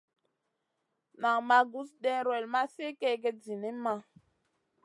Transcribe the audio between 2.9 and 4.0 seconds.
kègèd zinimma.